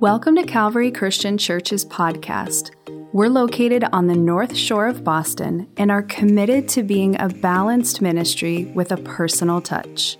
Welcome 0.00 0.36
to 0.36 0.44
Calvary 0.44 0.90
Christian 0.90 1.38
Church's 1.38 1.82
podcast. 1.82 2.70
We're 3.14 3.30
located 3.30 3.82
on 3.94 4.08
the 4.08 4.14
North 4.14 4.54
Shore 4.54 4.88
of 4.88 5.02
Boston 5.02 5.70
and 5.78 5.90
are 5.90 6.02
committed 6.02 6.68
to 6.68 6.82
being 6.82 7.18
a 7.18 7.30
balanced 7.30 8.02
ministry 8.02 8.66
with 8.74 8.92
a 8.92 8.98
personal 8.98 9.62
touch. 9.62 10.18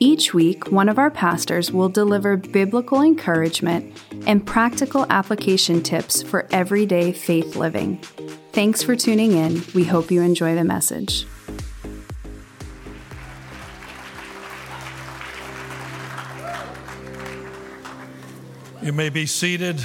Each 0.00 0.34
week, 0.34 0.70
one 0.70 0.90
of 0.90 0.98
our 0.98 1.10
pastors 1.10 1.72
will 1.72 1.88
deliver 1.88 2.36
biblical 2.36 3.00
encouragement 3.00 3.98
and 4.26 4.46
practical 4.46 5.06
application 5.08 5.82
tips 5.82 6.22
for 6.22 6.46
everyday 6.50 7.10
faith 7.10 7.56
living. 7.56 7.96
Thanks 8.52 8.82
for 8.82 8.96
tuning 8.96 9.32
in. 9.32 9.62
We 9.74 9.84
hope 9.84 10.10
you 10.10 10.20
enjoy 10.20 10.54
the 10.54 10.64
message. 10.64 11.26
You 18.82 18.94
may 18.94 19.10
be 19.10 19.26
seated. 19.26 19.78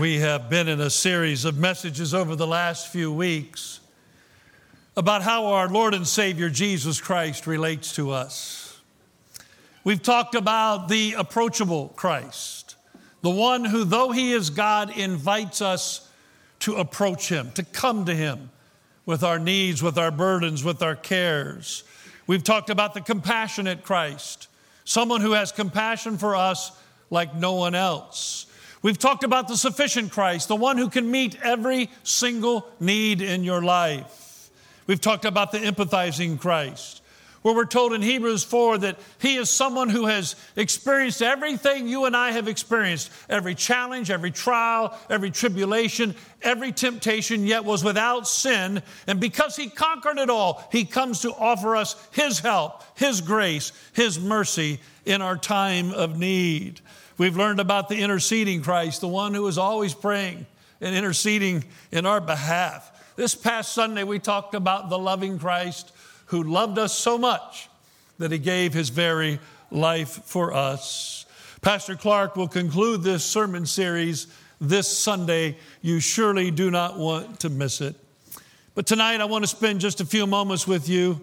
We 0.00 0.18
have 0.18 0.50
been 0.50 0.66
in 0.66 0.80
a 0.80 0.90
series 0.90 1.44
of 1.44 1.56
messages 1.56 2.12
over 2.12 2.34
the 2.34 2.44
last 2.48 2.88
few 2.88 3.12
weeks 3.12 3.78
about 4.96 5.22
how 5.22 5.46
our 5.46 5.68
Lord 5.68 5.94
and 5.94 6.08
Savior 6.08 6.50
Jesus 6.50 7.00
Christ 7.00 7.46
relates 7.46 7.94
to 7.94 8.10
us. 8.10 8.80
We've 9.84 10.02
talked 10.02 10.34
about 10.34 10.88
the 10.88 11.12
approachable 11.12 11.92
Christ 11.94 12.67
the 13.22 13.30
one 13.30 13.64
who, 13.64 13.84
though 13.84 14.12
he 14.12 14.32
is 14.32 14.50
God, 14.50 14.96
invites 14.96 15.60
us 15.60 16.08
to 16.60 16.76
approach 16.76 17.28
him, 17.28 17.50
to 17.52 17.62
come 17.62 18.04
to 18.06 18.14
him 18.14 18.50
with 19.06 19.22
our 19.22 19.38
needs, 19.38 19.82
with 19.82 19.98
our 19.98 20.10
burdens, 20.10 20.62
with 20.62 20.82
our 20.82 20.96
cares. 20.96 21.84
We've 22.26 22.44
talked 22.44 22.70
about 22.70 22.94
the 22.94 23.00
compassionate 23.00 23.82
Christ, 23.82 24.48
someone 24.84 25.20
who 25.20 25.32
has 25.32 25.50
compassion 25.50 26.18
for 26.18 26.36
us 26.36 26.72
like 27.10 27.34
no 27.34 27.54
one 27.54 27.74
else. 27.74 28.46
We've 28.82 28.98
talked 28.98 29.24
about 29.24 29.48
the 29.48 29.56
sufficient 29.56 30.12
Christ, 30.12 30.48
the 30.48 30.56
one 30.56 30.78
who 30.78 30.88
can 30.88 31.10
meet 31.10 31.36
every 31.42 31.90
single 32.04 32.68
need 32.78 33.22
in 33.22 33.42
your 33.44 33.62
life. 33.62 34.50
We've 34.86 35.00
talked 35.00 35.24
about 35.24 35.52
the 35.52 35.58
empathizing 35.58 36.40
Christ, 36.40 37.02
where 37.42 37.54
we're 37.54 37.64
told 37.64 37.92
in 37.92 38.02
Hebrews 38.02 38.44
4 38.44 38.78
that 38.78 38.98
he 39.20 39.36
is 39.36 39.48
someone 39.48 39.88
who 39.88 40.06
has 40.06 40.34
experienced 40.56 41.22
everything 41.22 41.86
you 41.86 42.04
and 42.04 42.16
I 42.16 42.32
have 42.32 42.48
experienced 42.48 43.10
every 43.28 43.54
challenge, 43.54 44.10
every 44.10 44.30
trial, 44.30 44.98
every 45.08 45.30
tribulation, 45.30 46.14
every 46.42 46.72
temptation, 46.72 47.46
yet 47.46 47.64
was 47.64 47.84
without 47.84 48.26
sin. 48.26 48.82
And 49.06 49.20
because 49.20 49.56
he 49.56 49.70
conquered 49.70 50.18
it 50.18 50.30
all, 50.30 50.66
he 50.72 50.84
comes 50.84 51.20
to 51.20 51.32
offer 51.32 51.76
us 51.76 51.94
his 52.12 52.40
help, 52.40 52.82
his 52.96 53.20
grace, 53.20 53.72
his 53.92 54.18
mercy 54.18 54.80
in 55.04 55.22
our 55.22 55.36
time 55.36 55.92
of 55.92 56.18
need. 56.18 56.80
We've 57.18 57.36
learned 57.36 57.60
about 57.60 57.88
the 57.88 57.98
interceding 57.98 58.62
Christ, 58.62 59.00
the 59.00 59.08
one 59.08 59.34
who 59.34 59.46
is 59.46 59.58
always 59.58 59.94
praying 59.94 60.46
and 60.80 60.94
interceding 60.94 61.64
in 61.90 62.06
our 62.06 62.20
behalf. 62.20 62.92
This 63.16 63.34
past 63.34 63.72
Sunday, 63.72 64.04
we 64.04 64.20
talked 64.20 64.54
about 64.54 64.90
the 64.90 64.98
loving 64.98 65.40
Christ 65.40 65.92
who 66.28 66.42
loved 66.42 66.78
us 66.78 66.96
so 66.96 67.18
much 67.18 67.68
that 68.18 68.32
he 68.32 68.38
gave 68.38 68.72
his 68.72 68.88
very 68.88 69.38
life 69.70 70.22
for 70.24 70.54
us. 70.54 71.26
Pastor 71.60 71.96
Clark 71.96 72.36
will 72.36 72.48
conclude 72.48 73.02
this 73.02 73.24
sermon 73.24 73.66
series 73.66 74.26
this 74.60 74.88
Sunday. 74.88 75.56
You 75.82 76.00
surely 76.00 76.50
do 76.50 76.70
not 76.70 76.98
want 76.98 77.40
to 77.40 77.48
miss 77.48 77.80
it. 77.80 77.94
But 78.74 78.86
tonight, 78.86 79.20
I 79.20 79.24
want 79.24 79.44
to 79.44 79.48
spend 79.48 79.80
just 79.80 80.00
a 80.00 80.06
few 80.06 80.26
moments 80.26 80.66
with 80.66 80.88
you 80.88 81.20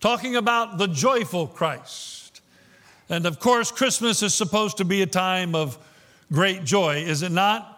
talking 0.00 0.36
about 0.36 0.78
the 0.78 0.86
joyful 0.86 1.46
Christ. 1.46 2.40
And 3.08 3.26
of 3.26 3.40
course, 3.40 3.70
Christmas 3.70 4.22
is 4.22 4.34
supposed 4.34 4.76
to 4.76 4.84
be 4.84 5.02
a 5.02 5.06
time 5.06 5.54
of 5.54 5.78
great 6.30 6.64
joy, 6.64 6.96
is 6.96 7.22
it 7.22 7.32
not? 7.32 7.68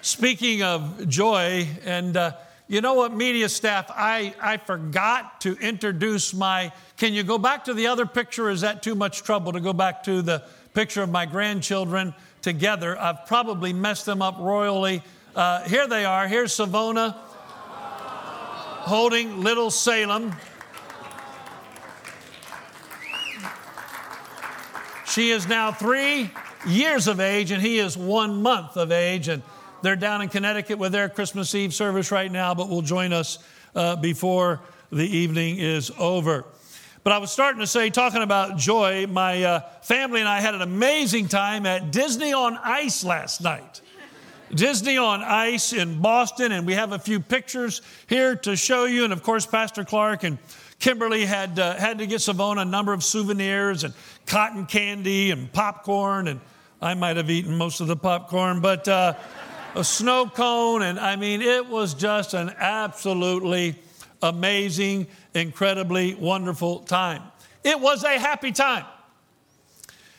Speaking 0.00 0.62
of 0.62 1.08
joy, 1.08 1.68
and 1.84 2.16
uh, 2.16 2.32
you 2.72 2.80
know 2.80 2.94
what, 2.94 3.12
media 3.12 3.50
staff, 3.50 3.90
I, 3.90 4.34
I 4.40 4.56
forgot 4.56 5.42
to 5.42 5.58
introduce 5.58 6.32
my. 6.32 6.72
Can 6.96 7.12
you 7.12 7.22
go 7.22 7.36
back 7.36 7.66
to 7.66 7.74
the 7.74 7.88
other 7.88 8.06
picture? 8.06 8.48
Is 8.48 8.62
that 8.62 8.82
too 8.82 8.94
much 8.94 9.24
trouble 9.24 9.52
to 9.52 9.60
go 9.60 9.74
back 9.74 10.04
to 10.04 10.22
the 10.22 10.42
picture 10.72 11.02
of 11.02 11.10
my 11.10 11.26
grandchildren 11.26 12.14
together? 12.40 12.98
I've 12.98 13.26
probably 13.26 13.74
messed 13.74 14.06
them 14.06 14.22
up 14.22 14.38
royally. 14.38 15.02
Uh, 15.36 15.64
here 15.64 15.86
they 15.86 16.06
are. 16.06 16.26
Here's 16.26 16.54
Savona 16.54 17.10
holding 17.10 19.42
little 19.42 19.70
Salem. 19.70 20.34
She 25.04 25.30
is 25.30 25.46
now 25.46 25.72
three 25.72 26.30
years 26.66 27.06
of 27.06 27.20
age, 27.20 27.50
and 27.50 27.60
he 27.60 27.78
is 27.78 27.98
one 27.98 28.40
month 28.40 28.78
of 28.78 28.90
age. 28.90 29.28
And 29.28 29.42
they're 29.82 29.96
down 29.96 30.22
in 30.22 30.28
Connecticut 30.28 30.78
with 30.78 30.92
their 30.92 31.08
Christmas 31.08 31.54
Eve 31.54 31.74
service 31.74 32.10
right 32.10 32.30
now, 32.30 32.54
but 32.54 32.68
will 32.68 32.82
join 32.82 33.12
us 33.12 33.38
uh, 33.74 33.96
before 33.96 34.60
the 34.90 35.04
evening 35.04 35.58
is 35.58 35.90
over. 35.98 36.44
But 37.04 37.12
I 37.12 37.18
was 37.18 37.32
starting 37.32 37.60
to 37.60 37.66
say, 37.66 37.90
talking 37.90 38.22
about 38.22 38.58
joy, 38.58 39.08
my 39.08 39.42
uh, 39.42 39.60
family 39.82 40.20
and 40.20 40.28
I 40.28 40.40
had 40.40 40.54
an 40.54 40.62
amazing 40.62 41.26
time 41.26 41.66
at 41.66 41.90
Disney 41.90 42.32
on 42.32 42.56
Ice 42.62 43.02
last 43.02 43.40
night. 43.40 43.80
Disney 44.54 44.98
on 44.98 45.22
Ice 45.22 45.72
in 45.72 46.00
Boston, 46.00 46.52
and 46.52 46.66
we 46.66 46.74
have 46.74 46.92
a 46.92 46.98
few 46.98 47.18
pictures 47.18 47.80
here 48.06 48.36
to 48.36 48.54
show 48.54 48.84
you. 48.84 49.04
And 49.04 49.12
of 49.12 49.22
course, 49.22 49.46
Pastor 49.46 49.82
Clark 49.84 50.24
and 50.24 50.38
Kimberly 50.78 51.24
had, 51.24 51.58
uh, 51.58 51.74
had 51.74 51.98
to 51.98 52.06
get 52.06 52.20
Savona 52.20 52.60
a 52.60 52.64
number 52.64 52.92
of 52.92 53.02
souvenirs 53.02 53.82
and 53.82 53.94
cotton 54.26 54.66
candy 54.66 55.30
and 55.30 55.50
popcorn, 55.52 56.28
and 56.28 56.38
I 56.80 56.94
might 56.94 57.16
have 57.16 57.30
eaten 57.30 57.56
most 57.56 57.80
of 57.80 57.88
the 57.88 57.96
popcorn, 57.96 58.60
but. 58.60 58.86
Uh, 58.86 59.14
a 59.74 59.84
snow 59.84 60.26
cone. 60.26 60.82
And 60.82 60.98
I 60.98 61.16
mean, 61.16 61.42
it 61.42 61.66
was 61.66 61.94
just 61.94 62.34
an 62.34 62.52
absolutely 62.58 63.76
amazing, 64.22 65.06
incredibly 65.34 66.14
wonderful 66.14 66.80
time. 66.80 67.22
It 67.64 67.80
was 67.80 68.04
a 68.04 68.18
happy 68.18 68.52
time. 68.52 68.84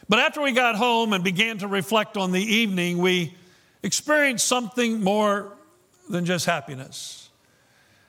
But 0.09 0.19
after 0.19 0.41
we 0.41 0.51
got 0.51 0.75
home 0.75 1.13
and 1.13 1.23
began 1.23 1.59
to 1.59 1.67
reflect 1.67 2.17
on 2.17 2.31
the 2.31 2.41
evening, 2.41 2.97
we 2.97 3.35
experienced 3.81 4.47
something 4.47 5.01
more 5.01 5.53
than 6.09 6.25
just 6.25 6.45
happiness. 6.45 7.29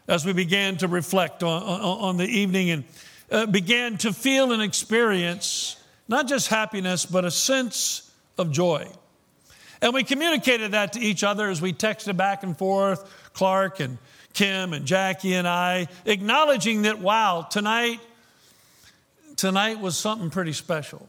As 0.06 0.26
we 0.26 0.32
began 0.32 0.76
to 0.78 0.88
reflect 0.88 1.43
on, 1.43 1.62
on, 1.62 1.81
on 1.81 2.16
the 2.16 2.26
evening 2.26 2.71
and 2.71 2.84
uh, 3.31 3.47
began 3.47 3.97
to 3.99 4.12
feel 4.12 4.53
and 4.53 4.62
experience 4.62 5.76
not 6.09 6.28
just 6.28 6.49
happiness, 6.49 7.06
but 7.06 7.25
a 7.25 7.31
sense 7.31 8.12
of 8.37 8.50
joy. 8.50 8.87
And 9.84 9.93
we 9.93 10.03
communicated 10.03 10.72
that 10.72 10.95
to 10.95 11.00
each 11.00 11.22
other 11.22 11.50
as 11.50 11.61
we 11.61 11.75
texted 11.75 12.17
back 12.17 12.43
and 12.43 12.56
forth, 12.56 13.05
Clark 13.34 13.81
and 13.81 13.99
Kim 14.33 14.72
and 14.72 14.87
Jackie 14.87 15.34
and 15.34 15.47
I, 15.47 15.89
acknowledging 16.06 16.83
that, 16.83 17.00
wow, 17.00 17.47
tonight, 17.50 18.00
tonight 19.37 19.81
was 19.81 19.99
something 19.99 20.31
pretty 20.31 20.55
special. 20.55 21.06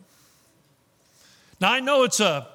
Now 1.61 1.71
I 1.71 1.79
know 1.79 2.03
it's 2.03 2.19
a 2.19 2.49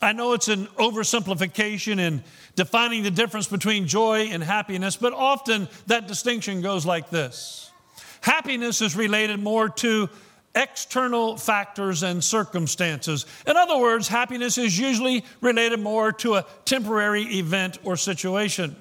I 0.00 0.12
know 0.12 0.34
it's 0.34 0.48
an 0.48 0.66
oversimplification 0.78 1.98
in 1.98 2.22
defining 2.54 3.02
the 3.02 3.10
difference 3.10 3.48
between 3.48 3.88
joy 3.88 4.28
and 4.30 4.44
happiness, 4.44 4.96
but 4.96 5.12
often 5.12 5.66
that 5.86 6.06
distinction 6.06 6.60
goes 6.60 6.86
like 6.86 7.10
this. 7.10 7.70
Happiness 8.20 8.80
is 8.80 8.94
related 8.94 9.40
more 9.40 9.70
to 9.70 10.08
external 10.54 11.36
factors 11.36 12.02
and 12.02 12.22
circumstances. 12.22 13.26
In 13.46 13.56
other 13.56 13.78
words, 13.78 14.08
happiness 14.08 14.56
is 14.58 14.78
usually 14.78 15.24
related 15.40 15.80
more 15.80 16.12
to 16.12 16.34
a 16.34 16.46
temporary 16.64 17.22
event 17.38 17.78
or 17.84 17.96
situation. 17.96 18.76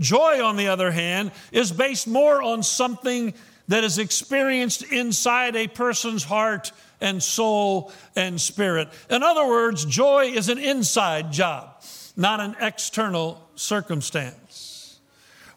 Joy, 0.00 0.44
on 0.44 0.56
the 0.56 0.68
other 0.68 0.90
hand, 0.90 1.32
is 1.50 1.72
based 1.72 2.06
more 2.06 2.40
on 2.40 2.62
something 2.62 3.34
that 3.66 3.84
is 3.84 3.98
experienced 3.98 4.82
inside 4.84 5.56
a 5.56 5.66
person's 5.66 6.24
heart 6.24 6.72
and 7.00 7.22
soul 7.22 7.92
and 8.16 8.40
spirit. 8.40 8.88
In 9.10 9.22
other 9.22 9.46
words, 9.46 9.84
joy 9.84 10.26
is 10.26 10.48
an 10.48 10.58
inside 10.58 11.32
job, 11.32 11.82
not 12.16 12.40
an 12.40 12.56
external 12.60 13.46
circumstance. 13.56 14.98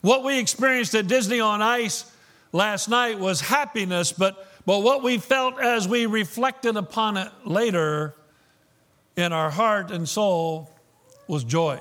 What 0.02 0.24
we 0.24 0.40
experienced 0.40 0.96
at 0.96 1.08
Disney 1.08 1.40
on 1.40 1.62
Ice 1.62 2.12
last 2.52 2.90
night 2.90 3.20
was 3.20 3.42
happiness, 3.42 4.12
but 4.12 4.51
but 4.66 4.80
what 4.80 5.04
we 5.04 5.18
felt 5.18 5.60
as 5.60 5.88
we 5.88 6.06
reflected 6.06 6.78
upon 6.78 7.18
it 7.18 7.32
later 7.46 8.16
in 9.16 9.34
our 9.34 9.50
heart 9.50 9.92
and 9.92 10.08
soul 10.08 10.72
was 11.28 11.44
joy. 11.44 11.80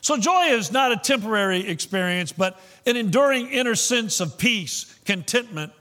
So, 0.00 0.16
joy 0.16 0.46
is 0.46 0.72
not 0.72 0.90
a 0.90 0.96
temporary 0.96 1.68
experience, 1.68 2.32
but 2.32 2.60
an 2.86 2.96
enduring 2.96 3.48
inner 3.48 3.76
sense 3.76 4.20
of 4.20 4.36
peace, 4.36 4.98
contentment, 5.04 5.72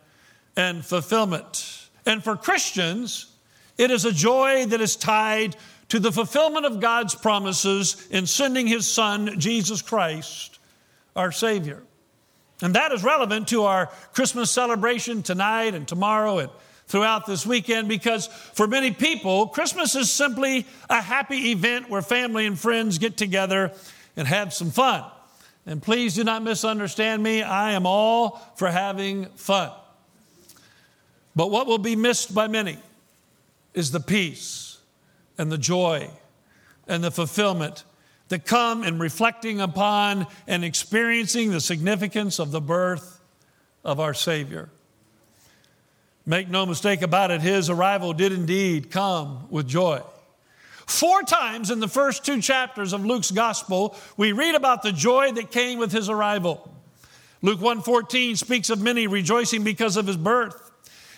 and 0.56 0.86
fulfillment. 0.86 1.88
And 2.06 2.24
for 2.24 2.36
Christians, 2.36 3.32
it 3.78 3.90
is 3.90 4.06
a 4.06 4.12
joy 4.12 4.68
that 4.68 4.80
is 4.80 4.96
tied 4.96 5.56
to 5.90 6.00
the 6.00 6.12
fulfillment 6.12 6.66
of 6.66 6.80
God's 6.80 7.16
promises 7.16 8.08
in 8.12 8.28
sending 8.28 8.68
his 8.68 8.86
son, 8.86 9.40
Jesus 9.40 9.82
Christ, 9.82 10.60
our 11.16 11.32
Savior. 11.32 11.82
And 12.62 12.76
that 12.76 12.92
is 12.92 13.04
relevant 13.04 13.48
to 13.50 13.64
our 13.64 13.88
Christmas 14.14 14.52
celebration 14.52 15.24
tonight 15.24 15.74
and 15.74 15.88
tomorrow 15.88 16.38
and 16.38 16.50
throughout 16.88 17.26
this 17.26 17.46
weekend 17.46 17.88
because 17.88 18.28
for 18.28 18.68
many 18.68 18.92
people, 18.92 19.48
Christmas 19.48 19.96
is 19.96 20.12
simply 20.12 20.68
a 20.90 21.02
happy 21.02 21.52
event 21.52 21.90
where 21.90 22.02
family 22.02 22.46
and 22.46 22.60
friends 22.60 22.98
get 22.98 23.18
together 23.18 23.72
and 24.16 24.28
have 24.28 24.54
some 24.54 24.70
fun. 24.70 25.04
And 25.66 25.82
please 25.82 26.16
do 26.16 26.24
not 26.24 26.44
misunderstand 26.44 27.24
me, 27.24 27.44
I 27.44 27.72
am 27.72 27.86
all 27.86 28.42
for 28.56 28.70
having 28.70 29.26
fun. 29.36 29.72
But 31.36 31.50
what 31.50 31.66
will 31.66 31.78
be 31.78 31.96
missed 31.96 32.34
by 32.34 32.48
many 32.48 32.78
is 33.74 33.92
the 33.92 34.00
peace 34.00 34.80
and 35.38 35.52
the 35.52 35.58
joy 35.58 36.10
and 36.88 37.04
the 37.04 37.12
fulfillment 37.12 37.86
that 38.32 38.46
come 38.46 38.84
in 38.84 38.98
reflecting 38.98 39.62
upon 39.62 40.26
and 40.48 40.66
experiencing 40.66 41.52
the 41.52 41.60
significance 41.60 42.40
of 42.40 42.52
the 42.52 42.62
birth 42.62 43.20
of 43.84 44.00
our 44.00 44.14
Savior. 44.14 44.70
Make 46.26 46.50
no 46.50 46.66
mistake 46.66 47.02
about 47.02 47.32
it, 47.32 47.42
his 47.42 47.70
arrival 47.70 48.14
did 48.14 48.32
indeed 48.32 48.90
come 48.90 49.48
with 49.50 49.68
joy. 49.68 50.02
Four 50.86 51.24
times 51.24 51.72
in 51.72 51.80
the 51.80 51.88
first 51.88 52.26
two 52.26 52.42
chapters 52.42 52.94
of 52.94 53.06
Luke's 53.06 53.32
gospel, 53.32 53.96
we 54.18 54.32
read 54.32 54.56
about 54.56 54.82
the 54.82 54.92
joy 54.92 55.32
that 55.34 55.52
came 55.52 55.78
with 55.78 55.92
his 55.92 56.10
arrival. 56.10 56.74
Luke 57.42 57.60
1:14 57.60 58.38
speaks 58.38 58.70
of 58.70 58.80
many 58.80 59.08
rejoicing 59.08 59.64
because 59.64 59.98
of 59.98 60.08
his 60.08 60.18
birth. 60.18 60.72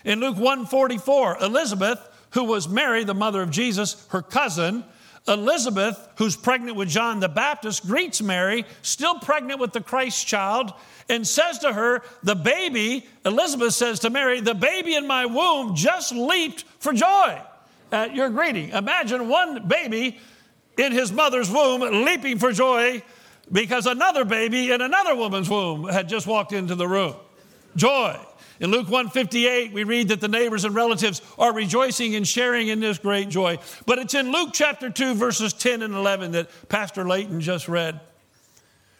In 0.03 0.19
Luke 0.19 0.37
1:44, 0.37 1.37
Elizabeth, 1.41 1.99
who 2.31 2.43
was 2.43 2.67
Mary, 2.67 3.03
the 3.03 3.13
mother 3.13 3.41
of 3.41 3.51
Jesus, 3.51 4.05
her 4.09 4.21
cousin, 4.21 4.83
Elizabeth, 5.27 6.09
who's 6.17 6.35
pregnant 6.35 6.75
with 6.75 6.89
John 6.89 7.19
the 7.19 7.29
Baptist, 7.29 7.87
greets 7.87 8.21
Mary, 8.21 8.65
still 8.81 9.19
pregnant 9.19 9.59
with 9.59 9.71
the 9.71 9.81
Christ 9.81 10.27
child, 10.27 10.73
and 11.09 11.25
says 11.25 11.59
to 11.59 11.71
her, 11.71 12.03
The 12.23 12.35
baby, 12.35 13.07
Elizabeth 13.25 13.73
says 13.73 13.99
to 14.01 14.09
Mary, 14.09 14.41
the 14.41 14.53
baby 14.53 14.95
in 14.95 15.07
my 15.07 15.25
womb 15.25 15.75
just 15.75 16.11
leaped 16.11 16.63
for 16.79 16.91
joy 16.91 17.41
at 17.91 18.15
your 18.15 18.29
greeting. 18.29 18.69
Imagine 18.69 19.29
one 19.29 19.67
baby 19.67 20.19
in 20.77 20.91
his 20.91 21.11
mother's 21.11 21.49
womb 21.49 21.81
leaping 22.03 22.37
for 22.37 22.51
joy 22.51 23.01
because 23.51 23.85
another 23.85 24.25
baby 24.25 24.71
in 24.71 24.81
another 24.81 25.15
woman's 25.15 25.49
womb 25.49 25.87
had 25.87 26.09
just 26.09 26.27
walked 26.27 26.51
into 26.53 26.75
the 26.75 26.87
room. 26.87 27.15
Joy. 27.75 28.19
In 28.59 28.71
Luke 28.71 28.89
158, 28.89 29.73
we 29.73 29.83
read 29.83 30.09
that 30.09 30.21
the 30.21 30.27
neighbors 30.27 30.63
and 30.63 30.75
relatives 30.75 31.21
are 31.39 31.53
rejoicing 31.53 32.15
and 32.15 32.27
sharing 32.27 32.67
in 32.67 32.79
this 32.79 32.99
great 32.99 33.29
joy. 33.29 33.57
But 33.85 33.99
it's 33.99 34.13
in 34.13 34.31
Luke 34.31 34.51
chapter 34.53 34.89
2, 34.89 35.15
verses 35.15 35.53
10 35.53 35.81
and 35.81 35.93
11 35.93 36.33
that 36.33 36.49
Pastor 36.69 37.07
Layton 37.07 37.41
just 37.41 37.67
read, 37.67 37.99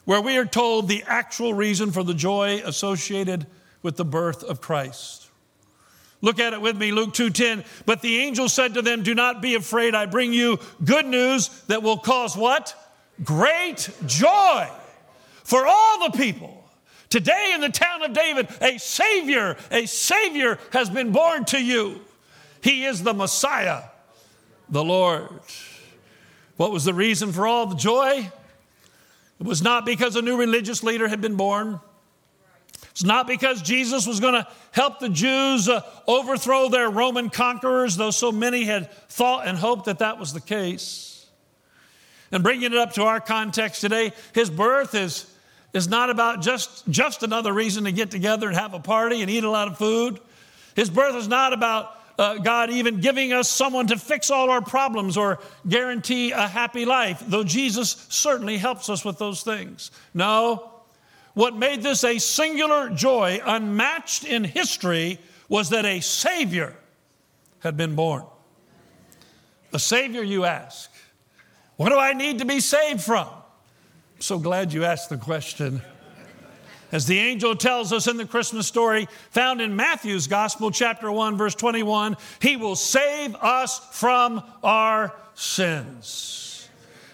where 0.06 0.22
we 0.22 0.38
are 0.38 0.46
told 0.46 0.88
the 0.88 1.04
actual 1.06 1.54
reason 1.54 1.92
for 1.92 2.04
the 2.04 2.14
joy 2.14 2.62
associated 2.66 3.46
with 3.84 3.96
the 3.96 4.06
birth 4.06 4.44
of 4.44 4.60
Christ. 4.60 5.28
Look 6.22 6.40
at 6.40 6.54
it 6.54 6.62
with 6.62 6.78
me, 6.78 6.94
Luke 6.94 7.14
2:10. 7.14 7.66
But 7.86 8.02
the 8.02 8.20
angel 8.20 8.48
said 8.48 8.76
to 8.76 8.82
them, 8.82 9.04
"Do 9.04 9.14
not 9.14 9.42
be 9.42 9.56
afraid. 9.56 9.94
I 9.94 10.06
bring 10.06 10.32
you 10.32 10.58
good 10.84 11.06
news 11.06 11.50
that 11.68 11.84
will 11.84 11.98
cause 11.98 12.38
what? 12.38 12.74
Great 13.24 13.90
joy 14.06 14.70
for 15.44 15.68
all 15.68 16.10
the 16.10 16.18
people." 16.18 16.63
Today 17.14 17.52
in 17.54 17.62
the 17.62 17.70
town 17.70 18.02
of 18.02 18.12
David, 18.12 18.48
a 18.60 18.80
Savior, 18.80 19.56
a 19.70 19.86
Savior 19.86 20.58
has 20.72 20.90
been 20.90 21.12
born 21.12 21.46
to 21.46 21.64
you. 21.64 22.02
He 22.64 22.86
is 22.86 23.04
the 23.04 23.14
Messiah, 23.14 23.84
the 24.68 24.84
Lord. 24.84 25.30
What 26.58 26.72
was 26.72 26.86
the 26.86 26.94
reason 26.96 27.32
for 27.32 27.46
all 27.46 27.68
the 27.68 27.76
joy? 27.76 28.32
It 29.40 29.46
was 29.46 29.62
not 29.62 29.86
because 29.86 30.16
a 30.16 30.24
new 30.24 30.38
religious 30.38 30.82
leader 30.82 31.08
had 31.08 31.22
been 31.22 31.36
born. 31.36 31.80
It's 32.90 33.04
not 33.04 33.28
because 33.28 33.62
Jesus 33.62 34.08
was 34.08 34.20
going 34.20 34.34
to 34.34 34.48
help 34.72 34.98
the 34.98 35.10
Jews 35.10 35.70
uh, 35.70 35.82
overthrow 36.08 36.68
their 36.68 36.90
Roman 36.90 37.30
conquerors, 37.30 37.96
though 37.96 38.10
so 38.10 38.32
many 38.32 38.64
had 38.64 38.92
thought 38.92 39.46
and 39.46 39.56
hoped 39.56 39.86
that 39.86 40.00
that 40.00 40.18
was 40.18 40.34
the 40.34 40.42
case. 40.42 41.28
And 42.32 42.42
bringing 42.42 42.74
it 42.74 42.78
up 42.80 42.94
to 42.94 43.04
our 43.04 43.20
context 43.20 43.82
today, 43.82 44.14
his 44.34 44.50
birth 44.50 44.96
is 44.96 45.32
is 45.74 45.88
not 45.88 46.10
about 46.10 46.42
just, 46.42 46.88
just 46.88 47.24
another 47.24 47.52
reason 47.52 47.86
to 47.86 47.92
get 47.92 48.12
together 48.12 48.48
and 48.48 48.56
have 48.56 48.74
a 48.74 48.80
party 48.80 49.22
and 49.22 49.30
eat 49.30 49.44
a 49.44 49.50
lot 49.50 49.68
of 49.68 49.78
food. 49.78 50.20
His 50.76 50.90
birth 50.90 51.16
is 51.16 51.28
not 51.28 51.52
about 51.52 52.00
uh, 52.18 52.38
God 52.38 52.70
even 52.70 53.02
giving 53.02 53.34
us 53.34 53.50
someone 53.50 53.88
to 53.88 53.98
fix 53.98 54.30
all 54.30 54.52
our 54.52 54.62
problems 54.62 55.18
or 55.18 55.40
guarantee 55.68 56.32
a 56.32 56.48
happy 56.48 56.86
life, 56.86 57.24
though 57.26 57.44
Jesus 57.44 58.06
certainly 58.10 58.58
helps 58.58 58.88
us 58.90 59.04
with 59.04 59.18
those 59.18 59.42
things. 59.42 59.90
No, 60.14 60.72
what 61.34 61.56
made 61.56 61.82
this 61.82 62.04
a 62.04 62.20
singular 62.20 62.90
joy, 62.90 63.42
unmatched 63.44 64.26
in 64.26 64.44
history, 64.44 65.18
was 65.50 65.70
that 65.70 65.86
a 65.86 66.00
Savior 66.02 66.76
had 67.60 67.76
been 67.76 67.96
born. 67.96 68.24
A 69.72 69.80
Savior, 69.80 70.22
you 70.22 70.46
ask. 70.46 70.92
What 71.78 71.90
do 71.90 71.98
I 71.98 72.14
need 72.14 72.40
to 72.40 72.46
be 72.46 72.60
saved 72.60 73.02
from? 73.02 73.28
So 74.24 74.40
glad 74.40 74.72
you 74.72 74.86
asked 74.86 75.10
the 75.10 75.18
question. 75.18 75.82
As 76.94 77.08
the 77.08 77.20
angel 77.20 77.58
tells 77.58 77.92
us 77.92 78.08
in 78.08 78.16
the 78.16 78.26
Christmas 78.26 78.68
story 78.68 79.10
found 79.32 79.60
in 79.60 79.76
Matthew's 79.76 80.28
Gospel, 80.28 80.72
chapter 80.72 81.12
1, 81.12 81.36
verse 81.36 81.56
21, 81.56 82.16
he 82.40 82.56
will 82.56 82.78
save 82.78 83.36
us 83.36 83.80
from 83.92 84.42
our 84.64 85.14
sins. 85.34 86.70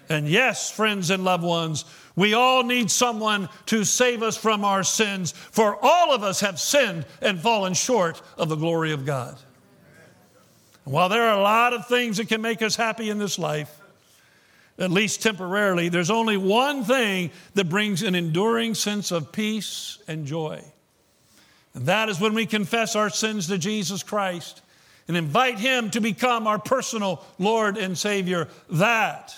And 0.07 0.27
yes, 0.27 0.69
friends 0.69 1.09
and 1.09 1.23
loved 1.23 1.43
ones, 1.43 1.83
we 2.15 2.35
all 2.35 2.61
need 2.63 2.91
someone 2.91 3.49
to 3.67 3.83
save 3.83 4.21
us 4.21 4.37
from 4.37 4.63
our 4.63 4.83
sins, 4.83 5.31
for 5.31 5.79
all 5.81 6.13
of 6.13 6.21
us 6.21 6.41
have 6.41 6.59
sinned 6.59 7.07
and 7.23 7.39
fallen 7.39 7.73
short 7.73 8.21
of 8.37 8.49
the 8.49 8.55
glory 8.55 8.91
of 8.91 9.03
God. 9.03 9.35
while 10.83 11.09
there 11.09 11.23
are 11.23 11.39
a 11.39 11.41
lot 11.41 11.73
of 11.73 11.87
things 11.87 12.17
that 12.17 12.27
can 12.27 12.41
make 12.41 12.61
us 12.61 12.75
happy 12.75 13.09
in 13.09 13.17
this 13.17 13.39
life, 13.39 13.78
at 14.79 14.91
least 14.91 15.21
temporarily, 15.21 15.89
there's 15.89 16.09
only 16.09 16.37
one 16.37 16.83
thing 16.85 17.31
that 17.53 17.69
brings 17.69 18.01
an 18.01 18.15
enduring 18.15 18.73
sense 18.73 19.11
of 19.11 19.31
peace 19.31 19.99
and 20.07 20.25
joy. 20.25 20.63
And 21.73 21.85
that 21.85 22.09
is 22.09 22.19
when 22.19 22.33
we 22.33 22.45
confess 22.45 22.95
our 22.95 23.09
sins 23.09 23.47
to 23.47 23.57
Jesus 23.57 24.03
Christ 24.03 24.61
and 25.07 25.17
invite 25.17 25.59
Him 25.59 25.89
to 25.91 26.01
become 26.01 26.47
our 26.47 26.59
personal 26.59 27.23
Lord 27.37 27.77
and 27.77 27.97
Savior. 27.97 28.47
That 28.69 29.35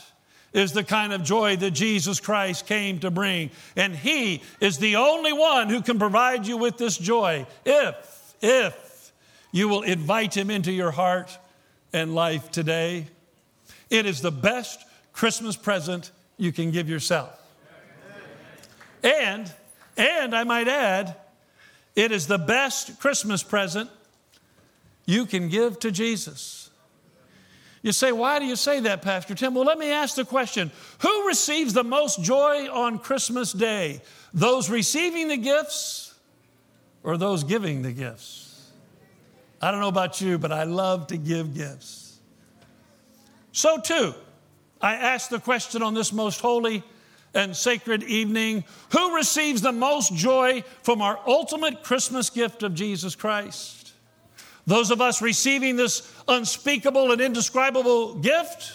is 0.53 0.73
the 0.73 0.83
kind 0.83 1.11
of 1.11 1.23
joy 1.23 1.55
that 1.55 1.71
Jesus 1.71 2.19
Christ 2.19 2.67
came 2.67 2.99
to 2.99 3.09
bring. 3.09 3.49
And 3.75 3.95
He 3.95 4.43
is 4.59 4.77
the 4.77 4.97
only 4.97 5.33
one 5.33 5.69
who 5.69 5.81
can 5.81 5.97
provide 5.97 6.45
you 6.45 6.57
with 6.57 6.77
this 6.77 6.97
joy 6.97 7.47
if, 7.65 8.35
if 8.41 9.11
you 9.51 9.67
will 9.69 9.81
invite 9.81 10.37
Him 10.37 10.51
into 10.51 10.71
your 10.71 10.91
heart 10.91 11.35
and 11.93 12.13
life 12.13 12.51
today. 12.51 13.07
It 13.89 14.05
is 14.05 14.21
the 14.21 14.31
best 14.31 14.83
Christmas 15.21 15.55
present 15.55 16.09
you 16.37 16.51
can 16.51 16.71
give 16.71 16.89
yourself. 16.89 17.39
And, 19.03 19.53
and 19.95 20.35
I 20.35 20.43
might 20.45 20.67
add, 20.67 21.15
it 21.95 22.11
is 22.11 22.25
the 22.25 22.39
best 22.39 22.99
Christmas 22.99 23.43
present 23.43 23.91
you 25.05 25.27
can 25.27 25.47
give 25.47 25.77
to 25.81 25.91
Jesus. 25.91 26.71
You 27.83 27.91
say, 27.91 28.11
why 28.11 28.39
do 28.39 28.45
you 28.45 28.55
say 28.55 28.79
that, 28.79 29.03
Pastor 29.03 29.35
Tim? 29.35 29.53
Well, 29.53 29.63
let 29.63 29.77
me 29.77 29.91
ask 29.91 30.15
the 30.15 30.25
question 30.25 30.71
Who 31.01 31.27
receives 31.27 31.73
the 31.73 31.83
most 31.83 32.23
joy 32.23 32.67
on 32.71 32.97
Christmas 32.97 33.53
Day? 33.53 34.01
Those 34.33 34.71
receiving 34.71 35.27
the 35.27 35.37
gifts 35.37 36.15
or 37.03 37.15
those 37.17 37.43
giving 37.43 37.83
the 37.83 37.91
gifts? 37.91 38.71
I 39.61 39.69
don't 39.69 39.81
know 39.81 39.87
about 39.87 40.19
you, 40.19 40.39
but 40.39 40.51
I 40.51 40.63
love 40.63 41.05
to 41.07 41.17
give 41.17 41.53
gifts. 41.53 42.17
So, 43.51 43.79
too, 43.79 44.15
I 44.81 44.95
ask 44.95 45.29
the 45.29 45.39
question 45.39 45.83
on 45.83 45.93
this 45.93 46.11
most 46.11 46.41
holy 46.41 46.83
and 47.33 47.55
sacred 47.55 48.03
evening 48.03 48.63
who 48.91 49.15
receives 49.15 49.61
the 49.61 49.71
most 49.71 50.13
joy 50.13 50.63
from 50.83 51.01
our 51.01 51.19
ultimate 51.25 51.83
Christmas 51.83 52.29
gift 52.29 52.63
of 52.63 52.73
Jesus 52.73 53.15
Christ? 53.15 53.93
Those 54.67 54.91
of 54.91 55.01
us 55.01 55.21
receiving 55.21 55.75
this 55.75 56.11
unspeakable 56.27 57.11
and 57.11 57.21
indescribable 57.21 58.15
gift, 58.15 58.73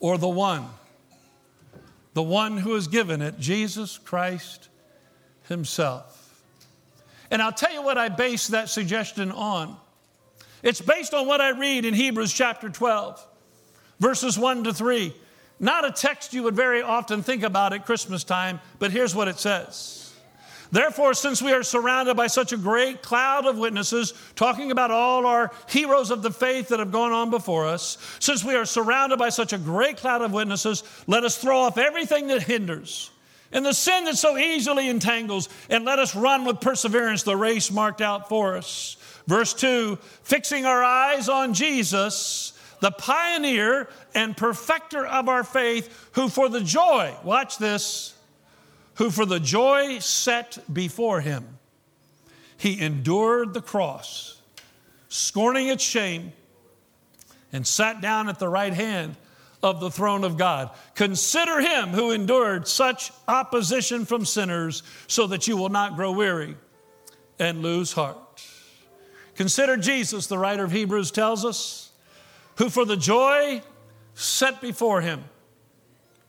or 0.00 0.18
the 0.18 0.28
one, 0.28 0.66
the 2.14 2.22
one 2.22 2.58
who 2.58 2.74
has 2.74 2.88
given 2.88 3.22
it, 3.22 3.38
Jesus 3.38 3.98
Christ 3.98 4.68
Himself. 5.48 6.42
And 7.30 7.42
I'll 7.42 7.52
tell 7.52 7.72
you 7.72 7.82
what 7.82 7.98
I 7.98 8.08
base 8.08 8.48
that 8.48 8.68
suggestion 8.68 9.30
on. 9.32 9.76
It's 10.62 10.80
based 10.80 11.14
on 11.14 11.26
what 11.26 11.40
I 11.40 11.50
read 11.50 11.84
in 11.84 11.94
Hebrews 11.94 12.32
chapter 12.32 12.68
12 12.68 13.24
verses 14.00 14.38
1 14.38 14.64
to 14.64 14.74
3. 14.74 15.14
Not 15.58 15.84
a 15.86 15.90
text 15.90 16.34
you 16.34 16.42
would 16.42 16.54
very 16.54 16.82
often 16.82 17.22
think 17.22 17.42
about 17.42 17.72
at 17.72 17.86
Christmas 17.86 18.24
time, 18.24 18.60
but 18.78 18.90
here's 18.90 19.14
what 19.14 19.28
it 19.28 19.38
says 19.38 20.12
Therefore, 20.72 21.14
since 21.14 21.40
we 21.40 21.52
are 21.52 21.62
surrounded 21.62 22.16
by 22.16 22.26
such 22.26 22.52
a 22.52 22.56
great 22.56 23.02
cloud 23.02 23.46
of 23.46 23.56
witnesses, 23.56 24.12
talking 24.34 24.70
about 24.70 24.90
all 24.90 25.24
our 25.24 25.52
heroes 25.68 26.10
of 26.10 26.22
the 26.22 26.30
faith 26.30 26.68
that 26.68 26.80
have 26.80 26.92
gone 26.92 27.12
on 27.12 27.30
before 27.30 27.66
us, 27.66 27.98
since 28.18 28.44
we 28.44 28.54
are 28.54 28.64
surrounded 28.64 29.18
by 29.18 29.28
such 29.28 29.52
a 29.52 29.58
great 29.58 29.96
cloud 29.96 30.22
of 30.22 30.32
witnesses, 30.32 30.82
let 31.06 31.24
us 31.24 31.38
throw 31.38 31.60
off 31.60 31.78
everything 31.78 32.26
that 32.28 32.42
hinders 32.42 33.10
and 33.52 33.64
the 33.64 33.72
sin 33.72 34.04
that 34.04 34.16
so 34.16 34.36
easily 34.36 34.88
entangles, 34.88 35.48
and 35.70 35.84
let 35.84 35.98
us 35.98 36.14
run 36.14 36.44
with 36.44 36.60
perseverance 36.60 37.22
the 37.22 37.36
race 37.36 37.70
marked 37.70 38.00
out 38.00 38.28
for 38.28 38.56
us. 38.56 38.96
Verse 39.26 39.54
2 39.54 39.96
fixing 40.22 40.66
our 40.66 40.82
eyes 40.82 41.28
on 41.28 41.54
Jesus, 41.54 42.55
the 42.80 42.90
pioneer 42.90 43.88
and 44.14 44.36
perfecter 44.36 45.06
of 45.06 45.28
our 45.28 45.44
faith, 45.44 46.10
who 46.12 46.28
for 46.28 46.48
the 46.48 46.60
joy, 46.60 47.14
watch 47.24 47.58
this, 47.58 48.14
who 48.94 49.10
for 49.10 49.26
the 49.26 49.40
joy 49.40 49.98
set 49.98 50.58
before 50.72 51.20
him, 51.20 51.58
he 52.56 52.80
endured 52.80 53.54
the 53.54 53.60
cross, 53.60 54.40
scorning 55.08 55.68
its 55.68 55.84
shame, 55.84 56.32
and 57.52 57.66
sat 57.66 58.00
down 58.00 58.28
at 58.28 58.38
the 58.38 58.48
right 58.48 58.72
hand 58.72 59.16
of 59.62 59.80
the 59.80 59.90
throne 59.90 60.24
of 60.24 60.36
God. 60.36 60.70
Consider 60.94 61.60
him 61.60 61.90
who 61.90 62.10
endured 62.10 62.68
such 62.68 63.12
opposition 63.26 64.04
from 64.04 64.24
sinners 64.24 64.82
so 65.06 65.26
that 65.26 65.48
you 65.48 65.56
will 65.56 65.68
not 65.68 65.96
grow 65.96 66.12
weary 66.12 66.56
and 67.38 67.62
lose 67.62 67.92
heart. 67.92 68.16
Consider 69.34 69.76
Jesus, 69.76 70.26
the 70.26 70.38
writer 70.38 70.64
of 70.64 70.72
Hebrews 70.72 71.10
tells 71.10 71.44
us, 71.44 71.85
who 72.56 72.68
for 72.68 72.84
the 72.84 72.96
joy 72.96 73.62
set 74.14 74.60
before 74.60 75.00
him 75.00 75.24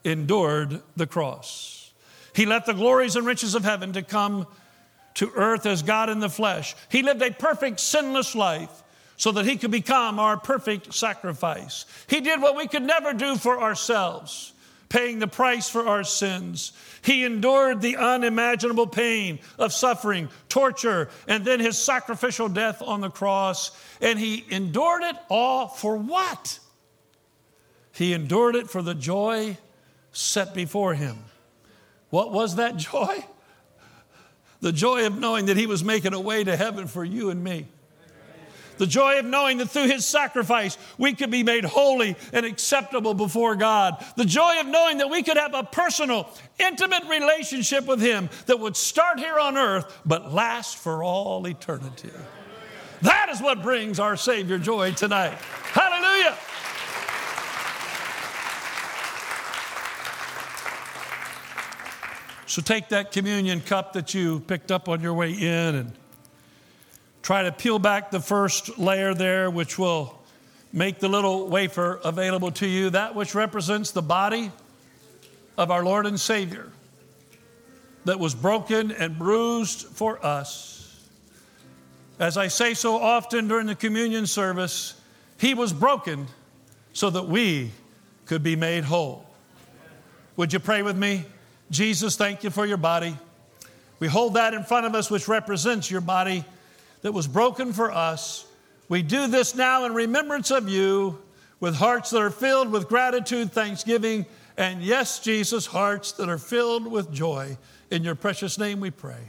endured 0.03 0.81
the 0.95 1.07
cross. 1.07 1.93
He 2.33 2.45
let 2.45 2.65
the 2.65 2.73
glories 2.73 3.15
and 3.15 3.25
riches 3.25 3.55
of 3.55 3.63
heaven 3.63 3.93
to 3.93 4.01
come 4.01 4.47
to 5.15 5.31
earth 5.35 5.65
as 5.65 5.81
God 5.81 6.09
in 6.09 6.19
the 6.19 6.29
flesh. 6.29 6.75
He 6.89 7.01
lived 7.01 7.21
a 7.21 7.31
perfect 7.31 7.79
sinless 7.79 8.35
life 8.35 8.83
so 9.15 9.31
that 9.31 9.45
he 9.45 9.57
could 9.57 9.71
become 9.71 10.19
our 10.19 10.37
perfect 10.37 10.93
sacrifice. 10.93 11.85
He 12.07 12.21
did 12.21 12.39
what 12.39 12.55
we 12.55 12.67
could 12.67 12.83
never 12.83 13.13
do 13.13 13.35
for 13.35 13.59
ourselves, 13.59 14.53
paying 14.89 15.19
the 15.19 15.27
price 15.27 15.69
for 15.69 15.87
our 15.87 16.03
sins. 16.03 16.71
He 17.01 17.25
endured 17.25 17.81
the 17.81 17.97
unimaginable 17.97 18.87
pain 18.87 19.39
of 19.57 19.73
suffering, 19.73 20.29
torture, 20.49 21.09
and 21.27 21.43
then 21.45 21.59
his 21.59 21.77
sacrificial 21.77 22.49
death 22.49 22.81
on 22.81 23.01
the 23.01 23.09
cross. 23.09 23.71
And 24.01 24.19
he 24.19 24.45
endured 24.49 25.03
it 25.03 25.15
all 25.29 25.67
for 25.67 25.97
what? 25.97 26.59
He 27.91 28.13
endured 28.13 28.55
it 28.55 28.69
for 28.69 28.81
the 28.81 28.95
joy 28.95 29.57
set 30.11 30.53
before 30.53 30.93
him. 30.93 31.17
What 32.09 32.31
was 32.31 32.55
that 32.55 32.77
joy? 32.77 33.25
The 34.59 34.71
joy 34.71 35.05
of 35.05 35.19
knowing 35.19 35.47
that 35.47 35.57
he 35.57 35.67
was 35.67 35.83
making 35.83 36.13
a 36.13 36.19
way 36.19 36.43
to 36.43 36.55
heaven 36.55 36.87
for 36.87 37.03
you 37.03 37.29
and 37.29 37.43
me. 37.43 37.67
The 38.77 38.87
joy 38.87 39.19
of 39.19 39.25
knowing 39.25 39.57
that 39.57 39.69
through 39.69 39.87
his 39.87 40.05
sacrifice 40.05 40.77
we 40.97 41.13
could 41.13 41.31
be 41.31 41.43
made 41.43 41.65
holy 41.65 42.15
and 42.33 42.45
acceptable 42.45 43.13
before 43.13 43.55
God. 43.55 44.03
The 44.15 44.25
joy 44.25 44.59
of 44.59 44.67
knowing 44.67 44.99
that 44.99 45.09
we 45.09 45.23
could 45.23 45.37
have 45.37 45.53
a 45.53 45.63
personal, 45.63 46.29
intimate 46.59 47.03
relationship 47.09 47.85
with 47.85 48.01
him 48.01 48.29
that 48.45 48.59
would 48.59 48.75
start 48.77 49.19
here 49.19 49.39
on 49.39 49.57
earth 49.57 50.01
but 50.05 50.33
last 50.33 50.77
for 50.77 51.03
all 51.03 51.45
eternity. 51.47 52.11
That 53.01 53.29
is 53.29 53.41
what 53.41 53.61
brings 53.61 53.99
our 53.99 54.15
Savior 54.15 54.57
joy 54.57 54.93
tonight. 54.93 55.33
Hallelujah. 55.71 56.35
So 62.47 62.61
take 62.63 62.89
that 62.89 63.11
communion 63.11 63.61
cup 63.61 63.93
that 63.93 64.15
you 64.15 64.39
picked 64.39 64.71
up 64.71 64.89
on 64.89 64.99
your 64.99 65.13
way 65.13 65.31
in 65.31 65.75
and 65.75 65.91
Try 67.27 67.43
to 67.43 67.51
peel 67.51 67.77
back 67.77 68.09
the 68.09 68.21
first 68.21 68.79
layer 68.79 69.13
there, 69.13 69.51
which 69.51 69.77
will 69.77 70.17
make 70.71 70.99
the 70.99 71.09
little 71.09 71.49
wafer 71.49 71.99
available 72.05 72.51
to 72.51 72.65
you, 72.65 72.91
that 72.91 73.15
which 73.15 73.35
represents 73.35 73.91
the 73.91 74.01
body 74.01 74.49
of 75.57 75.69
our 75.69 75.83
Lord 75.83 76.05
and 76.05 76.17
Savior 76.17 76.71
that 78.05 78.17
was 78.17 78.33
broken 78.33 78.93
and 78.93 79.19
bruised 79.19 79.87
for 79.87 80.25
us. 80.25 81.05
As 82.17 82.37
I 82.37 82.47
say 82.47 82.73
so 82.73 82.95
often 82.95 83.49
during 83.49 83.67
the 83.67 83.75
communion 83.75 84.25
service, 84.25 84.93
He 85.37 85.53
was 85.53 85.73
broken 85.73 86.27
so 86.93 87.09
that 87.09 87.27
we 87.27 87.71
could 88.25 88.41
be 88.41 88.55
made 88.55 88.85
whole. 88.85 89.25
Would 90.37 90.53
you 90.53 90.59
pray 90.59 90.81
with 90.81 90.95
me? 90.95 91.25
Jesus, 91.71 92.15
thank 92.15 92.45
you 92.45 92.51
for 92.51 92.65
your 92.65 92.77
body. 92.77 93.17
We 93.99 94.07
hold 94.07 94.35
that 94.35 94.53
in 94.53 94.63
front 94.63 94.85
of 94.85 94.95
us, 94.95 95.11
which 95.11 95.27
represents 95.27 95.91
your 95.91 95.99
body 95.99 96.45
that 97.01 97.11
was 97.11 97.27
broken 97.27 97.73
for 97.73 97.91
us. 97.91 98.45
We 98.89 99.01
do 99.01 99.27
this 99.27 99.55
now 99.55 99.85
in 99.85 99.93
remembrance 99.93 100.51
of 100.51 100.69
you 100.69 101.19
with 101.59 101.75
hearts 101.75 102.09
that 102.11 102.21
are 102.21 102.29
filled 102.29 102.71
with 102.71 102.87
gratitude, 102.87 103.51
thanksgiving, 103.51 104.25
and 104.57 104.81
yes, 104.81 105.19
Jesus, 105.19 105.65
hearts 105.65 106.13
that 106.13 106.29
are 106.29 106.37
filled 106.37 106.87
with 106.87 107.11
joy. 107.11 107.57
In 107.91 108.03
your 108.03 108.15
precious 108.15 108.57
name 108.57 108.79
we 108.79 108.91
pray. 108.91 109.21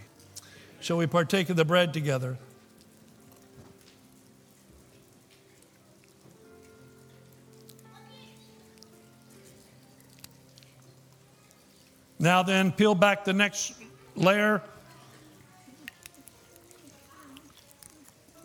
Shall 0.81 0.97
we 0.97 1.07
partake 1.07 1.51
of 1.51 1.57
the 1.57 1.65
bread 1.65 1.93
together? 1.93 2.39
Now, 12.21 12.43
then, 12.43 12.73
peel 12.73 12.97
back 12.97 13.25
the 13.25 13.33
next 13.33 13.75
layer 14.17 14.61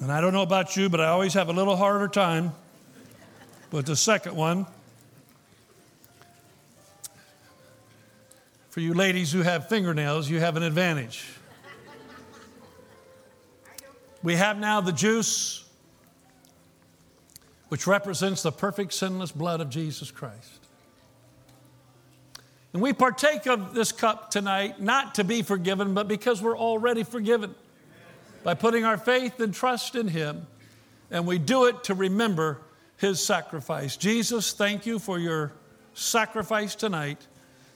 And 0.03 0.11
I 0.11 0.19
don't 0.19 0.33
know 0.33 0.41
about 0.41 0.75
you, 0.75 0.89
but 0.89 0.99
I 0.99 1.07
always 1.07 1.33
have 1.33 1.47
a 1.47 1.53
little 1.53 1.77
harder 1.77 2.09
time 2.09 2.51
with 3.71 3.85
the 3.85 3.95
second 3.95 4.35
one. 4.35 4.65
For 8.69 8.81
you 8.81 8.93
ladies 8.93 9.31
who 9.31 9.43
have 9.43 9.69
fingernails, 9.69 10.29
you 10.29 10.41
have 10.41 10.57
an 10.57 10.63
advantage. 10.63 11.25
We 14.21 14.35
have 14.35 14.59
now 14.59 14.81
the 14.81 14.91
juice, 14.91 15.63
which 17.69 17.87
represents 17.87 18.43
the 18.43 18.51
perfect 18.51 18.91
sinless 18.91 19.31
blood 19.31 19.61
of 19.61 19.69
Jesus 19.69 20.11
Christ. 20.11 20.67
And 22.73 22.81
we 22.81 22.91
partake 22.91 23.47
of 23.47 23.73
this 23.73 23.93
cup 23.93 24.31
tonight 24.31 24.81
not 24.81 25.15
to 25.15 25.23
be 25.23 25.43
forgiven, 25.43 25.93
but 25.93 26.09
because 26.09 26.41
we're 26.41 26.57
already 26.57 27.03
forgiven 27.03 27.55
by 28.43 28.53
putting 28.53 28.83
our 28.83 28.97
faith 28.97 29.39
and 29.39 29.53
trust 29.53 29.95
in 29.95 30.07
Him, 30.07 30.45
and 31.09 31.25
we 31.25 31.37
do 31.37 31.65
it 31.65 31.83
to 31.85 31.93
remember 31.93 32.61
His 32.97 33.23
sacrifice. 33.23 33.97
Jesus, 33.97 34.53
thank 34.53 34.85
you 34.85 34.99
for 34.99 35.17
your 35.17 35.53
sacrifice 35.93 36.75
tonight, 36.75 37.25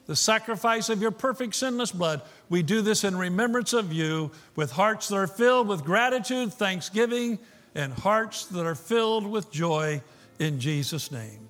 the 0.05 0.15
sacrifice 0.15 0.89
of 0.89 1.01
your 1.01 1.11
perfect 1.11 1.55
sinless 1.55 1.91
blood. 1.91 2.21
We 2.49 2.63
do 2.63 2.81
this 2.81 3.03
in 3.03 3.17
remembrance 3.17 3.73
of 3.73 3.91
you 3.93 4.31
with 4.55 4.71
hearts 4.71 5.09
that 5.09 5.15
are 5.15 5.27
filled 5.27 5.67
with 5.67 5.83
gratitude, 5.83 6.53
thanksgiving, 6.53 7.39
and 7.75 7.93
hearts 7.93 8.45
that 8.45 8.65
are 8.65 8.75
filled 8.75 9.27
with 9.27 9.51
joy 9.51 10.01
in 10.39 10.59
Jesus' 10.59 11.11
name. 11.11 11.47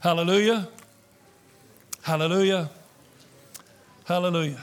Hallelujah. 0.00 0.68
Hallelujah. 2.02 2.70
Hallelujah. 4.06 4.60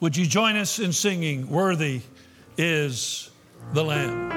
Would 0.00 0.16
you 0.16 0.26
join 0.26 0.56
us 0.56 0.80
in 0.80 0.92
singing, 0.92 1.48
Worthy 1.48 2.00
is 2.58 3.30
the 3.72 3.84
Lamb? 3.84 4.33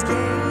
It's. 0.00 0.47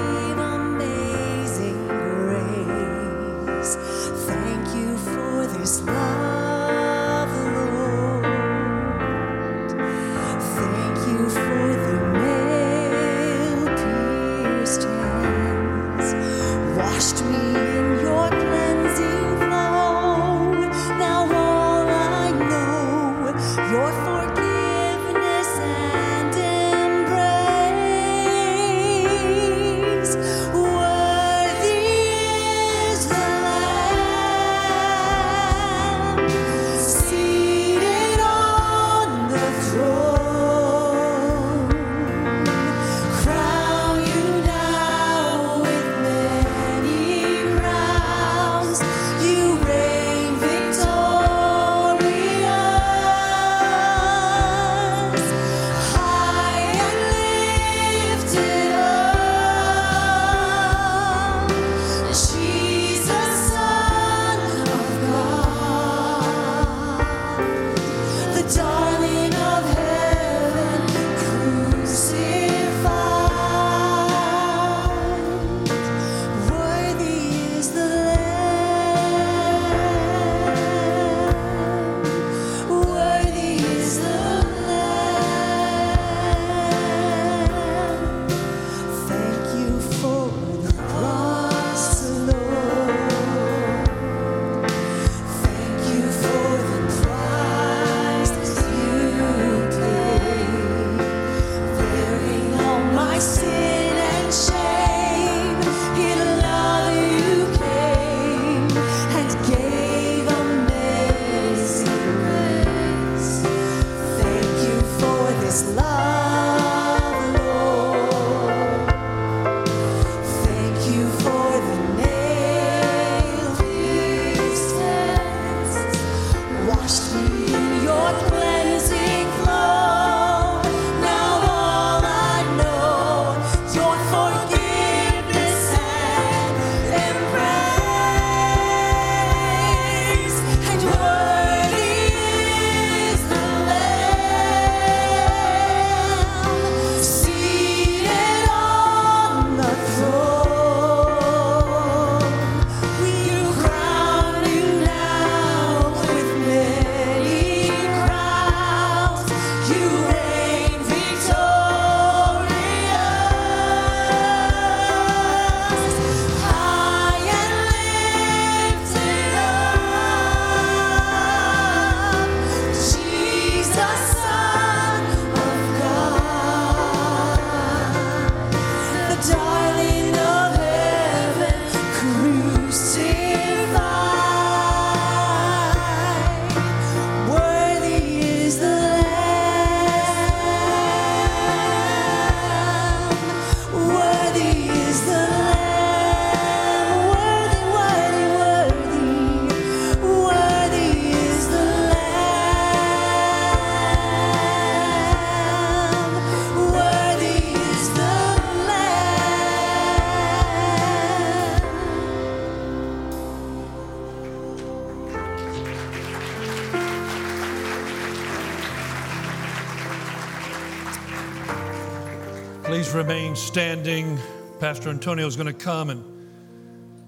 Pastor 224.60 224.90
Antonio 224.90 225.28
is 225.28 225.36
going 225.36 225.46
to 225.46 225.54
come 225.54 225.92
and 225.92 226.04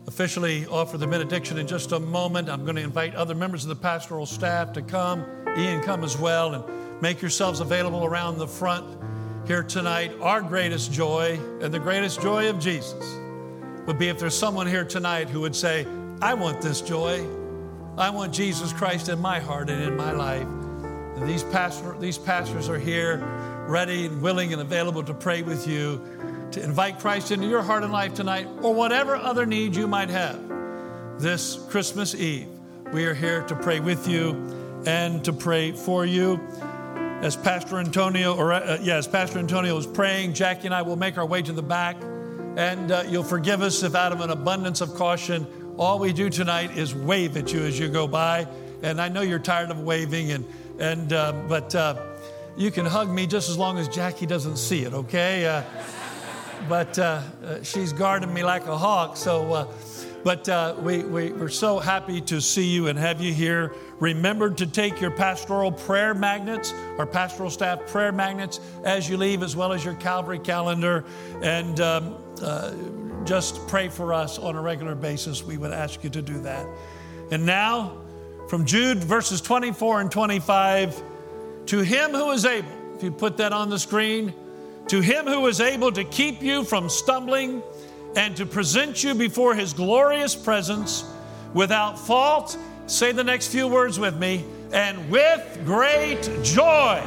officially 0.08 0.68
offer 0.68 1.00
the 1.00 1.08
benediction 1.08 1.58
in 1.58 1.66
just 1.66 1.92
a 1.94 2.00
moment. 2.00 2.48
I'm 2.48 2.64
going 2.64 2.76
to 2.76 2.82
invite 2.84 3.16
other 3.16 3.34
members 3.34 3.64
of 3.64 3.70
the 3.70 3.76
pastoral 3.76 4.28
staff 4.28 4.74
to 4.74 4.84
come. 4.84 5.26
Ian, 5.58 5.82
come 5.82 6.04
as 6.04 6.16
well, 6.16 6.54
and 6.54 7.02
make 7.02 7.22
yourselves 7.22 7.60
available 7.60 8.06
around 8.06 8.38
the 8.38 8.48
front 8.48 8.86
here 9.48 9.64
tonight. 9.64 10.12
Our 10.22 10.44
greatest 10.44 10.92
joy 10.94 11.40
and 11.60 11.74
the 11.74 11.80
greatest 11.80 12.22
joy 12.22 12.52
of 12.52 12.60
Jesus 12.60 13.18
would 13.88 13.98
be 13.98 14.10
if 14.10 14.20
there's 14.20 14.38
someone 14.38 14.68
here 14.68 14.86
tonight 14.86 15.28
who 15.28 15.42
would 15.42 15.56
say, 15.56 15.88
I 16.22 16.36
want 16.36 16.62
this 16.62 16.82
joy. 16.82 17.26
I 17.98 18.12
want 18.12 18.32
Jesus 18.32 18.72
Christ 18.74 19.10
in 19.10 19.18
my 19.18 19.40
heart 19.40 19.72
and 19.72 19.82
in 19.82 19.98
my 19.98 20.12
life. 20.12 20.44
And 20.44 21.28
these, 21.28 21.44
pastor, 21.46 21.98
these 22.00 22.20
pastors 22.20 22.70
are 22.70 22.78
here, 22.78 23.18
ready 23.68 24.06
and 24.06 24.22
willing 24.22 24.54
and 24.54 24.62
available 24.62 25.04
to 25.04 25.16
pray 25.16 25.42
with 25.42 25.68
you, 25.68 26.00
to 26.52 26.64
invite 26.64 27.00
Christ 27.00 27.32
into 27.32 27.48
your 27.48 27.62
heart 27.62 27.84
and 27.84 27.92
life 27.92 28.14
tonight, 28.14 28.48
or 28.62 28.74
whatever 28.74 29.16
other 29.16 29.46
need 29.46 29.76
you 29.76 29.88
might 29.88 30.10
have. 30.10 30.40
This 31.20 31.64
Christmas 31.70 32.16
Eve, 32.16 32.48
we 32.92 33.06
are 33.06 33.14
here 33.14 33.44
to 33.44 33.56
pray 33.56 33.80
with 33.80 34.08
you 34.08 34.32
and 34.86 35.24
to 35.26 35.34
pray 35.34 35.72
for 35.72 36.06
you. 36.06 36.40
As 37.22 37.36
Pastor 37.36 37.80
Antonio, 37.80 38.36
or 38.36 38.54
uh, 38.54 38.80
yes, 38.82 39.06
Pastor 39.06 39.40
Antonio 39.40 39.78
is 39.78 39.86
praying, 39.86 40.34
Jackie 40.34 40.68
and 40.68 40.74
I 40.74 40.82
will 40.82 40.96
make 40.96 41.18
our 41.18 41.26
way 41.26 41.42
to 41.42 41.52
the 41.52 41.62
back, 41.62 41.98
and 42.56 42.92
uh, 42.92 43.04
you'll 43.08 43.24
forgive 43.24 43.62
us 43.62 43.84
if, 43.84 43.94
out 43.94 44.12
of 44.12 44.22
an 44.22 44.30
abundance 44.30 44.82
of 44.82 44.96
caution, 44.96 45.46
all 45.78 46.00
we 46.00 46.14
do 46.14 46.30
tonight 46.30 46.78
is 46.78 46.96
wave 46.96 47.38
at 47.38 47.54
you 47.54 47.62
as 47.62 47.78
you 47.78 47.90
go 47.90 48.08
by. 48.08 48.48
And 48.82 49.02
I 49.02 49.10
know 49.10 49.22
you're 49.22 49.40
tired 49.40 49.70
of 49.72 49.80
waving, 49.82 50.32
and 50.32 50.46
and 50.80 51.12
uh, 51.12 51.34
but 51.50 51.76
uh, 51.76 51.96
you 52.58 52.72
can 52.72 52.86
hug 52.86 53.10
me 53.10 53.28
just 53.28 53.50
as 53.50 53.58
long 53.58 53.78
as 53.78 53.88
Jackie 53.90 54.26
doesn't 54.26 54.58
see 54.58 54.84
it, 54.84 54.94
okay? 54.94 55.64
But 56.70 57.00
uh, 57.00 57.22
uh, 57.44 57.64
she's 57.64 57.92
guarding 57.92 58.32
me 58.32 58.44
like 58.44 58.68
a 58.68 58.78
hawk, 58.78 59.18
so. 59.18 59.54
Uh, 59.54 59.68
but 60.22 60.50
uh, 60.50 60.76
we, 60.80 61.04
we, 61.04 61.32
we're 61.32 61.48
so 61.48 61.80
happy 61.80 62.20
to 62.22 62.42
see 62.42 62.68
you 62.68 62.88
and 62.88 63.00
have 63.00 63.22
you 63.22 63.34
here. 63.34 63.74
Remember 64.00 64.50
to 64.50 64.68
take 64.68 65.00
your 65.00 65.12
pastoral 65.12 65.72
prayer 65.72 66.14
magnets, 66.14 66.74
our 66.98 67.06
pastoral 67.06 67.50
staff 67.50 67.88
prayer 67.88 68.12
magnets, 68.12 68.60
as 68.84 69.10
you 69.10 69.16
leave, 69.16 69.44
as 69.44 69.56
well 69.56 69.72
as 69.72 69.84
your 69.84 69.94
Calvary 69.96 70.40
calendar. 70.40 71.06
And 71.42 71.80
um, 71.80 72.18
uh, 72.42 72.74
just 73.24 73.66
pray 73.68 73.88
for 73.88 74.14
us 74.14 74.38
on 74.38 74.58
a 74.58 74.62
regular 74.62 74.94
basis. 74.94 75.42
We 75.42 75.58
would 75.58 75.72
ask 75.72 76.04
you 76.04 76.10
to 76.10 76.22
do 76.22 76.42
that. 76.42 76.68
And 77.32 77.46
now, 77.46 77.98
from 78.50 78.66
Jude 78.66 79.02
verses 79.02 79.40
24 79.40 80.02
and 80.02 80.12
25, 80.12 81.02
to 81.68 81.80
him 81.80 82.12
who 82.12 82.32
is 82.32 82.44
able, 82.44 82.68
if 82.96 83.04
you 83.04 83.12
put 83.12 83.38
that 83.38 83.54
on 83.54 83.70
the 83.70 83.80
screen, 83.80 84.34
to 84.90 85.02
him 85.02 85.26
who 85.26 85.46
is 85.48 85.62
able 85.62 85.92
to 85.92 86.04
keep 86.04 86.42
you 86.42 86.64
from 86.64 86.90
stumbling 86.90 87.64
and 88.16 88.36
to 88.38 88.46
present 88.46 89.04
you 89.04 89.14
before 89.14 89.56
his 89.56 89.74
glorious 89.74 90.36
presence 90.36 91.06
without 91.54 91.98
fault. 91.98 92.58
Say 92.88 93.12
the 93.12 93.24
next 93.24 93.48
few 93.48 93.68
words 93.68 94.00
with 94.00 94.18
me 94.18 94.44
and 94.74 95.10
with 95.10 95.62
great 95.64 96.28
joy. 96.44 97.02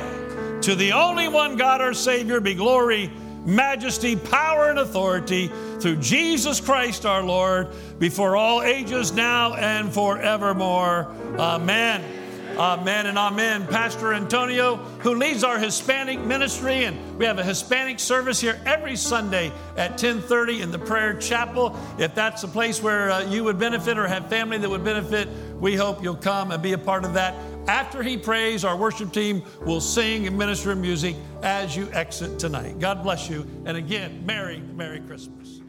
To 0.63 0.77
the 0.77 0.93
only 0.93 1.27
one 1.27 1.57
God 1.57 1.81
our 1.81 1.93
Savior 1.93 2.41
be 2.41 2.55
glory, 2.55 3.11
majesty, 3.45 4.15
power, 4.15 4.71
and 4.71 4.79
authority 4.79 5.51
through 5.81 5.97
Jesus 5.97 6.61
Christ 6.61 7.05
our 7.05 7.25
Lord, 7.25 7.69
before 7.99 8.37
all 8.37 8.63
ages, 8.63 9.13
now 9.13 9.55
and 9.55 9.93
forevermore. 9.93 11.13
Amen. 11.37 12.22
Amen 12.59 13.07
and 13.07 13.17
amen. 13.17 13.67
Pastor 13.67 14.13
Antonio, 14.13 14.77
who 15.01 15.15
leads 15.15 15.43
our 15.43 15.59
Hispanic 15.59 16.21
ministry, 16.21 16.85
and 16.85 17.19
we 17.19 17.25
have 17.25 17.39
a 17.39 17.45
Hispanic 17.45 17.99
service 17.99 18.41
here 18.41 18.61
every 18.67 18.95
Sunday 18.95 19.51
at 19.77 19.97
10:30 19.97 20.61
in 20.61 20.71
the 20.71 20.79
prayer 20.79 21.15
chapel. 21.15 21.75
If 21.99 22.15
that's 22.15 22.43
a 22.43 22.49
place 22.49 22.83
where 22.83 23.11
uh, 23.11 23.25
you 23.25 23.43
would 23.45 23.59
benefit 23.59 23.99
or 23.99 24.07
have 24.07 24.29
family 24.29 24.59
that 24.59 24.69
would 24.69 24.85
benefit, 24.85 25.29
we 25.61 25.75
hope 25.77 26.03
you'll 26.03 26.15
come 26.15 26.51
and 26.51 26.63
be 26.63 26.75
a 26.75 26.79
part 26.79 27.05
of 27.05 27.15
that. 27.15 27.35
After 27.69 28.03
he 28.03 28.19
prays, 28.19 28.65
our 28.65 28.77
worship 28.77 29.13
team 29.13 29.43
will 29.65 29.81
sing 29.81 30.27
and 30.27 30.37
minister 30.37 30.75
music 30.77 31.17
as 31.43 31.75
you 31.75 31.89
exit 31.93 32.39
tonight. 32.39 32.79
God 32.79 33.03
bless 33.03 33.31
you. 33.31 33.47
And 33.65 33.77
again, 33.77 34.27
Merry, 34.27 34.61
Merry 34.75 35.01
Christmas. 35.01 35.61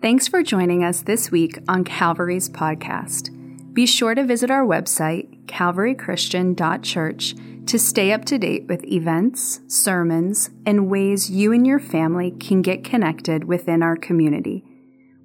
Thanks 0.00 0.26
for 0.28 0.42
joining 0.42 0.84
us 0.84 1.02
this 1.02 1.30
week 1.30 1.58
on 1.68 1.84
Calvary's 1.84 2.48
podcast. 2.48 3.35
Be 3.76 3.84
sure 3.84 4.14
to 4.14 4.24
visit 4.24 4.50
our 4.50 4.64
website, 4.64 5.44
calvarychristian.church, 5.44 7.34
to 7.66 7.78
stay 7.78 8.10
up 8.10 8.24
to 8.24 8.38
date 8.38 8.66
with 8.68 8.82
events, 8.84 9.60
sermons, 9.68 10.48
and 10.64 10.88
ways 10.88 11.28
you 11.28 11.52
and 11.52 11.66
your 11.66 11.78
family 11.78 12.30
can 12.30 12.62
get 12.62 12.84
connected 12.84 13.44
within 13.44 13.82
our 13.82 13.94
community. 13.94 14.64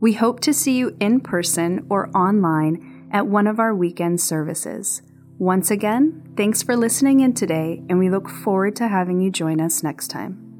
We 0.01 0.11
hope 0.13 0.41
to 0.41 0.53
see 0.53 0.75
you 0.75 0.97
in 0.99 1.21
person 1.21 1.87
or 1.89 2.09
online 2.09 3.07
at 3.13 3.25
one 3.25 3.47
of 3.47 3.57
our 3.57 3.73
weekend 3.73 4.19
services. 4.19 5.01
Once 5.39 5.71
again, 5.71 6.33
thanks 6.35 6.61
for 6.61 6.75
listening 6.75 7.21
in 7.21 7.33
today, 7.33 7.81
and 7.87 7.99
we 7.99 8.09
look 8.09 8.27
forward 8.27 8.75
to 8.75 8.89
having 8.89 9.21
you 9.21 9.31
join 9.31 9.61
us 9.61 9.81
next 9.81 10.09
time. 10.09 10.50